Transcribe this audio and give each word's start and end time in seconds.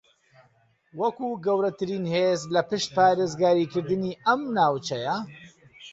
وەکو 0.99 1.27
گەورەترین 1.45 2.05
ھێز 2.13 2.41
لە 2.53 2.61
پشت 2.69 2.89
پارێزگاریکردنی 2.97 4.19
ئەم 4.25 4.41
ناوچەیە 4.57 5.17